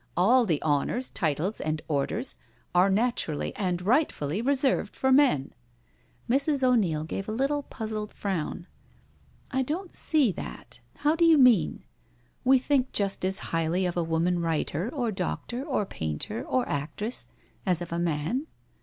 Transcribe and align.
All 0.17 0.45
the 0.47 0.59
honours, 0.63 1.11
titles, 1.11 1.61
and 1.61 1.79
orders 1.87 2.35
are 2.73 2.89
naturally 2.89 3.55
and 3.55 3.83
rightly 3.83 4.41
reserved 4.41 4.95
for 4.95 5.11
men." 5.11 5.53
Mrs. 6.27 6.63
O'Neil 6.63 7.03
gave 7.03 7.29
a 7.29 7.31
little 7.31 7.61
puzzled 7.61 8.11
frown." 8.11 8.65
I 9.51 9.61
don't 9.61 9.93
see 9.95 10.31
that— 10.31 10.79
how 10.95 11.15
do 11.15 11.23
you 11.23 11.37
mean? 11.37 11.83
We 12.43 12.57
think 12.57 12.93
just 12.93 13.23
as 13.23 13.53
highly 13.53 13.85
of 13.85 13.95
a 13.95 14.03
woman 14.03 14.39
writer 14.39 14.89
or 14.91 15.11
doctor 15.11 15.63
or 15.63 15.85
painter 15.85 16.47
oc 16.49 16.65
actress, 16.67 17.27
as 17.63 17.79
of 17.79 17.91
a 17.93 17.99
man." 17.99 18.47